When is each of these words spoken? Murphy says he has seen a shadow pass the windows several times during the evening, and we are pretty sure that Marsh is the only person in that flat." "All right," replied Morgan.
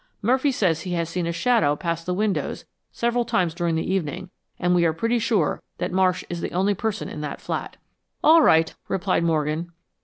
Murphy 0.23 0.51
says 0.51 0.81
he 0.81 0.93
has 0.93 1.09
seen 1.11 1.27
a 1.27 1.31
shadow 1.31 1.75
pass 1.75 2.03
the 2.03 2.11
windows 2.15 2.65
several 2.91 3.23
times 3.23 3.53
during 3.53 3.75
the 3.75 3.85
evening, 3.93 4.31
and 4.57 4.73
we 4.73 4.83
are 4.83 4.93
pretty 4.93 5.19
sure 5.19 5.61
that 5.77 5.91
Marsh 5.91 6.23
is 6.27 6.41
the 6.41 6.53
only 6.53 6.73
person 6.73 7.07
in 7.07 7.21
that 7.21 7.39
flat." 7.39 7.77
"All 8.23 8.41
right," 8.41 8.73
replied 8.87 9.23
Morgan. 9.23 9.71